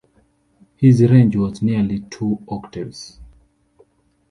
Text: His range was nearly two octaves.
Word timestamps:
His 0.77 1.03
range 1.03 1.35
was 1.35 1.61
nearly 1.61 1.99
two 2.09 2.41
octaves. 2.49 3.19